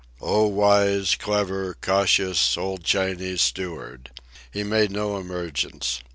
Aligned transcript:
O 0.19 0.47
wise, 0.47 1.13
clever, 1.13 1.75
cautious, 1.79 2.57
old 2.57 2.83
Chinese 2.83 3.43
steward! 3.43 4.09
He 4.49 4.63
made 4.63 4.89
no 4.89 5.15
emergence. 5.17 6.01